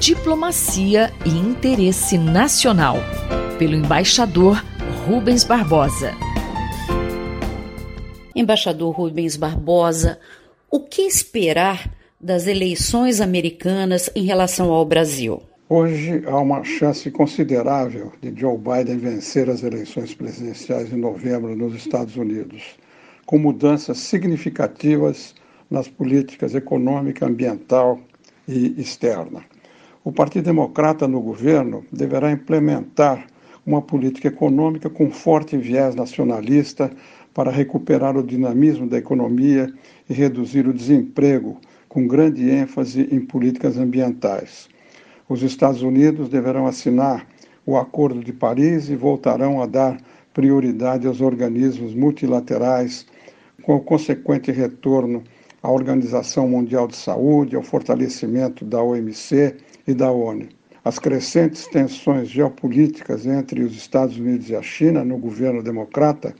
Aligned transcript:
Diplomacia 0.00 1.12
e 1.26 1.28
Interesse 1.28 2.16
Nacional, 2.16 2.96
pelo 3.58 3.74
embaixador 3.74 4.64
Rubens 5.06 5.44
Barbosa. 5.44 6.12
Embaixador 8.34 8.94
Rubens 8.94 9.36
Barbosa, 9.36 10.18
o 10.70 10.80
que 10.80 11.02
esperar 11.02 11.92
das 12.18 12.46
eleições 12.46 13.20
americanas 13.20 14.10
em 14.14 14.24
relação 14.24 14.72
ao 14.72 14.86
Brasil? 14.86 15.42
Hoje 15.68 16.22
há 16.26 16.38
uma 16.38 16.64
chance 16.64 17.10
considerável 17.10 18.12
de 18.20 18.32
Joe 18.34 18.56
Biden 18.56 18.98
vencer 18.98 19.50
as 19.50 19.62
eleições 19.62 20.14
presidenciais 20.14 20.92
em 20.92 20.96
novembro 20.96 21.54
nos 21.54 21.74
Estados 21.74 22.16
Unidos, 22.16 22.76
com 23.26 23.38
mudanças 23.38 23.98
significativas 23.98 25.34
nas 25.70 25.88
políticas 25.88 26.54
econômica, 26.54 27.26
ambiental 27.26 28.00
e 28.50 28.74
externa. 28.80 29.44
O 30.02 30.10
Partido 30.10 30.44
Democrata 30.44 31.06
no 31.06 31.20
governo 31.20 31.84
deverá 31.92 32.32
implementar 32.32 33.26
uma 33.64 33.80
política 33.80 34.28
econômica 34.28 34.90
com 34.90 35.10
forte 35.10 35.56
viés 35.56 35.94
nacionalista 35.94 36.90
para 37.32 37.50
recuperar 37.50 38.16
o 38.16 38.22
dinamismo 38.22 38.88
da 38.88 38.98
economia 38.98 39.72
e 40.08 40.12
reduzir 40.12 40.66
o 40.66 40.74
desemprego, 40.74 41.58
com 41.88 42.06
grande 42.06 42.50
ênfase 42.50 43.08
em 43.12 43.20
políticas 43.20 43.78
ambientais. 43.78 44.68
Os 45.28 45.42
Estados 45.42 45.82
Unidos 45.82 46.28
deverão 46.28 46.66
assinar 46.66 47.26
o 47.64 47.76
Acordo 47.76 48.24
de 48.24 48.32
Paris 48.32 48.88
e 48.88 48.96
voltarão 48.96 49.62
a 49.62 49.66
dar 49.66 49.96
prioridade 50.32 51.06
aos 51.06 51.20
organismos 51.20 51.94
multilaterais, 51.94 53.06
com 53.62 53.76
o 53.76 53.80
consequente 53.80 54.50
retorno 54.50 55.22
à 55.62 55.70
Organização 55.70 56.48
Mundial 56.48 56.88
de 56.88 56.96
Saúde, 56.96 57.56
ao 57.56 57.62
fortalecimento 57.62 58.64
da 58.64 58.82
OMC 58.82 59.56
e 59.86 59.94
da 59.94 60.10
ONU. 60.10 60.48
As 60.84 60.98
crescentes 60.98 61.66
tensões 61.66 62.28
geopolíticas 62.28 63.26
entre 63.26 63.62
os 63.62 63.76
Estados 63.76 64.16
Unidos 64.16 64.48
e 64.48 64.56
a 64.56 64.62
China 64.62 65.04
no 65.04 65.18
governo 65.18 65.62
democrata 65.62 66.34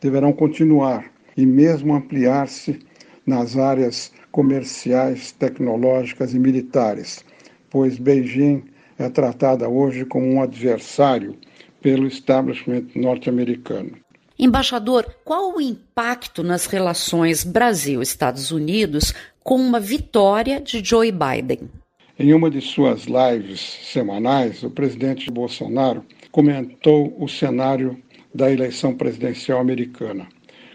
deverão 0.00 0.32
continuar 0.32 1.10
e 1.36 1.46
mesmo 1.46 1.94
ampliar-se 1.94 2.80
nas 3.26 3.56
áreas 3.56 4.12
comerciais, 4.32 5.32
tecnológicas 5.32 6.34
e 6.34 6.38
militares, 6.38 7.24
pois 7.70 7.98
Beijing 7.98 8.64
é 8.98 9.08
tratada 9.08 9.68
hoje 9.68 10.04
como 10.04 10.26
um 10.26 10.42
adversário 10.42 11.36
pelo 11.80 12.06
establishment 12.06 12.86
norte-americano. 12.94 14.03
Embaixador, 14.36 15.06
qual 15.24 15.56
o 15.56 15.60
impacto 15.60 16.42
nas 16.42 16.66
relações 16.66 17.44
Brasil-Estados 17.44 18.50
Unidos 18.50 19.14
com 19.44 19.54
uma 19.54 19.78
vitória 19.78 20.60
de 20.60 20.82
Joe 20.84 21.12
Biden? 21.12 21.70
Em 22.18 22.32
uma 22.32 22.50
de 22.50 22.60
suas 22.60 23.04
lives 23.04 23.60
semanais, 23.60 24.64
o 24.64 24.70
presidente 24.70 25.30
Bolsonaro 25.30 26.04
comentou 26.32 27.14
o 27.16 27.28
cenário 27.28 27.96
da 28.34 28.50
eleição 28.50 28.96
presidencial 28.96 29.60
americana. 29.60 30.26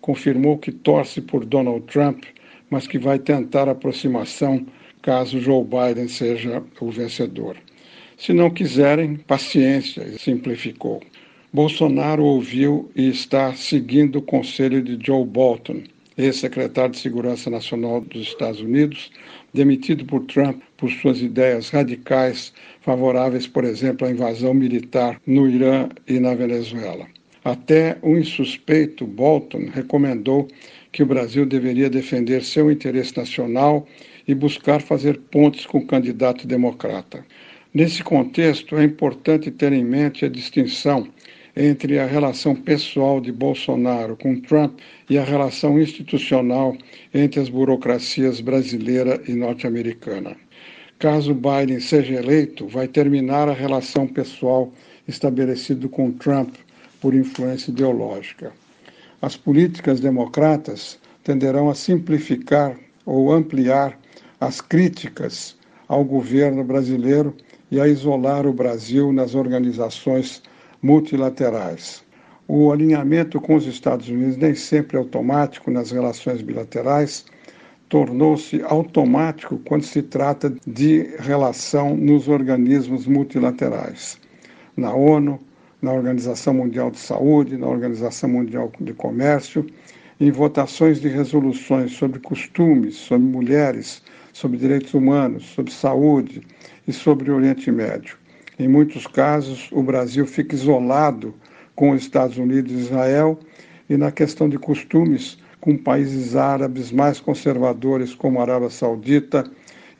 Confirmou 0.00 0.58
que 0.58 0.72
torce 0.72 1.20
por 1.20 1.44
Donald 1.44 1.86
Trump, 1.86 2.24
mas 2.68 2.88
que 2.88 2.98
vai 2.98 3.20
tentar 3.20 3.68
aproximação 3.68 4.66
caso 5.00 5.38
Joe 5.38 5.64
Biden 5.64 6.08
seja 6.08 6.60
o 6.80 6.90
vencedor. 6.90 7.56
Se 8.16 8.32
não 8.32 8.50
quiserem, 8.50 9.16
paciência, 9.16 10.18
simplificou. 10.18 11.00
Bolsonaro 11.54 12.24
ouviu 12.24 12.90
e 12.96 13.08
está 13.08 13.54
seguindo 13.54 14.16
o 14.16 14.22
conselho 14.22 14.82
de 14.82 14.98
Joe 15.06 15.24
Bolton, 15.24 15.84
ex-secretário 16.18 16.90
de 16.90 16.98
Segurança 16.98 17.48
Nacional 17.48 18.00
dos 18.00 18.22
Estados 18.22 18.60
Unidos, 18.60 19.12
demitido 19.52 20.04
por 20.04 20.24
Trump 20.24 20.60
por 20.76 20.90
suas 20.90 21.22
ideias 21.22 21.70
radicais 21.70 22.52
favoráveis, 22.80 23.46
por 23.46 23.62
exemplo, 23.62 24.04
à 24.04 24.10
invasão 24.10 24.52
militar 24.52 25.20
no 25.24 25.48
Irã 25.48 25.88
e 26.08 26.18
na 26.18 26.34
Venezuela. 26.34 27.06
Até 27.44 27.98
um 28.02 28.18
insuspeito, 28.18 29.06
Bolton, 29.06 29.68
recomendou 29.72 30.48
que 30.90 31.04
o 31.04 31.06
Brasil 31.06 31.46
deveria 31.46 31.88
defender 31.88 32.42
seu 32.42 32.68
interesse 32.68 33.16
nacional 33.16 33.86
e 34.26 34.34
buscar 34.34 34.82
fazer 34.82 35.20
pontes 35.30 35.66
com 35.66 35.78
o 35.78 35.86
candidato 35.86 36.48
democrata. 36.48 37.24
Nesse 37.72 38.02
contexto, 38.02 38.74
é 38.74 38.82
importante 38.82 39.52
ter 39.52 39.72
em 39.72 39.84
mente 39.84 40.24
a 40.24 40.28
distinção 40.28 41.06
entre 41.56 41.98
a 41.98 42.06
relação 42.06 42.54
pessoal 42.54 43.20
de 43.20 43.30
Bolsonaro 43.30 44.16
com 44.16 44.40
Trump 44.40 44.78
e 45.08 45.16
a 45.16 45.24
relação 45.24 45.80
institucional 45.80 46.76
entre 47.12 47.40
as 47.40 47.48
burocracias 47.48 48.40
brasileira 48.40 49.20
e 49.28 49.34
norte-americana. 49.34 50.36
Caso 50.98 51.34
Biden 51.34 51.80
seja 51.80 52.14
eleito, 52.14 52.66
vai 52.66 52.88
terminar 52.88 53.48
a 53.48 53.52
relação 53.52 54.06
pessoal 54.06 54.72
estabelecida 55.06 55.88
com 55.88 56.10
Trump 56.12 56.54
por 57.00 57.14
influência 57.14 57.70
ideológica. 57.70 58.52
As 59.20 59.36
políticas 59.36 60.00
democratas 60.00 60.98
tenderão 61.22 61.68
a 61.68 61.74
simplificar 61.74 62.76
ou 63.06 63.32
ampliar 63.32 63.98
as 64.40 64.60
críticas 64.60 65.56
ao 65.88 66.04
governo 66.04 66.64
brasileiro 66.64 67.34
e 67.70 67.80
a 67.80 67.86
isolar 67.86 68.46
o 68.46 68.52
Brasil 68.52 69.12
nas 69.12 69.34
organizações 69.34 70.42
multilaterais. 70.84 72.04
O 72.46 72.70
alinhamento 72.70 73.40
com 73.40 73.54
os 73.54 73.66
Estados 73.66 74.06
Unidos 74.06 74.36
nem 74.36 74.54
sempre 74.54 74.98
é 74.98 75.00
automático 75.00 75.70
nas 75.70 75.90
relações 75.90 76.42
bilaterais, 76.42 77.24
tornou-se 77.88 78.60
automático 78.64 79.58
quando 79.64 79.82
se 79.82 80.02
trata 80.02 80.54
de 80.66 81.08
relação 81.20 81.96
nos 81.96 82.28
organismos 82.28 83.06
multilaterais. 83.06 84.20
Na 84.76 84.92
ONU, 84.92 85.40
na 85.80 85.90
Organização 85.90 86.52
Mundial 86.52 86.90
de 86.90 86.98
Saúde, 86.98 87.56
na 87.56 87.66
Organização 87.66 88.28
Mundial 88.28 88.70
de 88.78 88.92
Comércio, 88.92 89.66
em 90.20 90.30
votações 90.30 91.00
de 91.00 91.08
resoluções 91.08 91.92
sobre 91.92 92.20
costumes, 92.20 92.94
sobre 92.94 93.26
mulheres, 93.26 94.02
sobre 94.34 94.58
direitos 94.58 94.92
humanos, 94.92 95.46
sobre 95.46 95.72
saúde 95.72 96.42
e 96.86 96.92
sobre 96.92 97.30
o 97.30 97.36
Oriente 97.36 97.72
Médio. 97.72 98.22
Em 98.56 98.68
muitos 98.68 99.06
casos, 99.06 99.68
o 99.72 99.82
Brasil 99.82 100.26
fica 100.26 100.54
isolado 100.54 101.34
com 101.74 101.90
os 101.90 102.02
Estados 102.02 102.38
Unidos 102.38 102.70
e 102.70 102.76
Israel, 102.76 103.38
e 103.90 103.96
na 103.96 104.12
questão 104.12 104.48
de 104.48 104.58
costumes, 104.58 105.38
com 105.60 105.76
países 105.76 106.36
árabes 106.36 106.92
mais 106.92 107.18
conservadores, 107.18 108.14
como 108.14 108.38
a 108.38 108.42
Arábia 108.42 108.70
Saudita, 108.70 109.44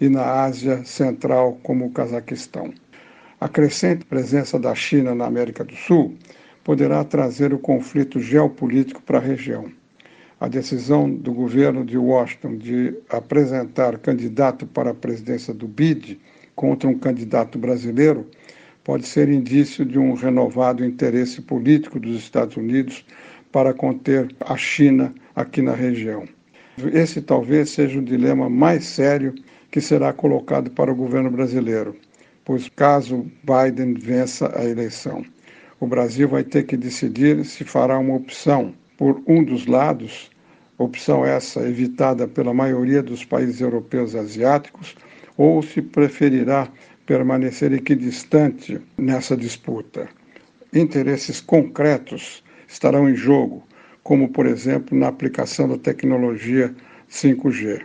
e 0.00 0.08
na 0.08 0.42
Ásia 0.42 0.84
Central, 0.84 1.58
como 1.64 1.86
o 1.86 1.90
Cazaquistão. 1.90 2.72
A 3.40 3.48
crescente 3.48 4.04
presença 4.04 4.58
da 4.58 4.74
China 4.74 5.14
na 5.14 5.26
América 5.26 5.64
do 5.64 5.74
Sul 5.74 6.14
poderá 6.62 7.02
trazer 7.02 7.52
o 7.52 7.58
conflito 7.58 8.20
geopolítico 8.20 9.02
para 9.02 9.18
a 9.18 9.20
região. 9.20 9.66
A 10.40 10.46
decisão 10.46 11.10
do 11.10 11.32
governo 11.32 11.84
de 11.84 11.98
Washington 11.98 12.56
de 12.56 12.94
apresentar 13.08 13.98
candidato 13.98 14.64
para 14.66 14.90
a 14.90 14.94
presidência 14.94 15.52
do 15.52 15.66
BID 15.66 16.20
contra 16.54 16.88
um 16.88 16.98
candidato 16.98 17.58
brasileiro 17.58 18.28
pode 18.82 19.06
ser 19.06 19.28
indício 19.28 19.84
de 19.84 19.98
um 19.98 20.14
renovado 20.14 20.84
interesse 20.84 21.40
político 21.40 21.98
dos 21.98 22.16
Estados 22.16 22.56
Unidos 22.56 23.04
para 23.50 23.72
conter 23.72 24.34
a 24.40 24.56
China 24.56 25.14
aqui 25.34 25.62
na 25.62 25.74
região. 25.74 26.24
Esse 26.92 27.22
talvez 27.22 27.70
seja 27.70 27.98
o 27.98 28.04
dilema 28.04 28.50
mais 28.50 28.84
sério 28.84 29.34
que 29.70 29.80
será 29.80 30.12
colocado 30.12 30.70
para 30.70 30.92
o 30.92 30.94
governo 30.94 31.30
brasileiro, 31.30 31.96
pois 32.44 32.68
caso 32.68 33.26
Biden 33.42 33.94
vença 33.94 34.52
a 34.58 34.64
eleição, 34.64 35.24
o 35.80 35.86
Brasil 35.86 36.28
vai 36.28 36.42
ter 36.42 36.64
que 36.64 36.76
decidir 36.76 37.44
se 37.44 37.64
fará 37.64 37.98
uma 37.98 38.14
opção 38.14 38.74
por 38.96 39.20
um 39.26 39.42
dos 39.42 39.66
lados, 39.66 40.30
opção 40.78 41.24
essa 41.24 41.60
evitada 41.60 42.26
pela 42.26 42.54
maioria 42.54 43.02
dos 43.02 43.24
países 43.24 43.60
europeus 43.60 44.14
asiáticos, 44.14 44.96
ou 45.36 45.62
se 45.62 45.82
preferirá 45.82 46.68
permanecer 47.06 47.72
equidistante 47.72 48.80
nessa 48.96 49.36
disputa. 49.36 50.08
Interesses 50.72 51.40
concretos 51.40 52.42
estarão 52.66 53.08
em 53.08 53.14
jogo, 53.14 53.66
como, 54.02 54.28
por 54.28 54.46
exemplo, 54.46 54.98
na 54.98 55.08
aplicação 55.08 55.68
da 55.68 55.78
tecnologia 55.78 56.74
5G. 57.10 57.82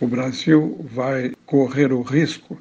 O 0.00 0.06
Brasil 0.06 0.78
vai 0.92 1.32
correr 1.46 1.92
o 1.92 2.02
risco 2.02 2.58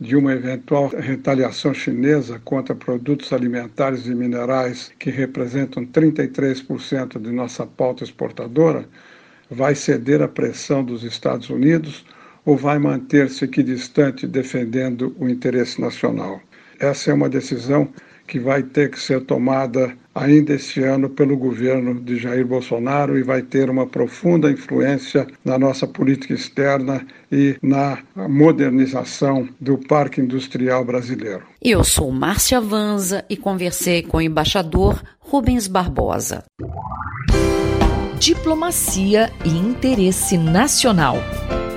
de 0.00 0.16
uma 0.16 0.32
eventual 0.32 0.88
retaliação 0.88 1.74
chinesa 1.74 2.40
contra 2.42 2.74
produtos 2.74 3.32
alimentares 3.32 4.06
e 4.06 4.14
minerais 4.14 4.90
que 4.98 5.10
representam 5.10 5.84
33% 5.84 7.20
de 7.20 7.30
nossa 7.30 7.66
pauta 7.66 8.02
exportadora, 8.02 8.88
vai 9.50 9.74
ceder 9.74 10.22
à 10.22 10.28
pressão 10.28 10.82
dos 10.82 11.04
Estados 11.04 11.50
Unidos 11.50 12.04
ou 12.44 12.56
vai 12.56 12.78
manter-se 12.78 13.44
equidistante 13.44 14.26
defendendo 14.26 15.14
o 15.18 15.28
interesse 15.28 15.80
nacional? 15.80 16.40
Essa 16.78 17.10
é 17.10 17.14
uma 17.14 17.28
decisão 17.28 17.88
que 18.26 18.38
vai 18.38 18.62
ter 18.62 18.90
que 18.90 19.00
ser 19.00 19.20
tomada 19.22 19.92
ainda 20.14 20.54
este 20.54 20.82
ano 20.82 21.10
pelo 21.10 21.36
governo 21.36 22.00
de 22.00 22.16
Jair 22.16 22.46
Bolsonaro 22.46 23.18
e 23.18 23.22
vai 23.22 23.42
ter 23.42 23.68
uma 23.68 23.86
profunda 23.86 24.50
influência 24.50 25.26
na 25.44 25.58
nossa 25.58 25.86
política 25.86 26.34
externa 26.34 27.04
e 27.30 27.56
na 27.60 27.98
modernização 28.28 29.48
do 29.60 29.76
parque 29.76 30.20
industrial 30.20 30.84
brasileiro. 30.84 31.42
Eu 31.60 31.82
sou 31.82 32.10
Márcia 32.12 32.60
Vanza 32.60 33.24
e 33.28 33.36
conversei 33.36 34.02
com 34.02 34.18
o 34.18 34.22
embaixador 34.22 35.02
Rubens 35.18 35.66
Barbosa. 35.66 36.44
Diplomacia 38.18 39.30
e 39.44 39.48
interesse 39.48 40.36
nacional, 40.36 41.16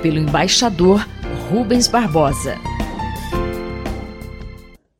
pelo 0.04 0.18
embaixador 0.18 1.08
Rubens 1.48 1.88
Barbosa. 1.88 2.58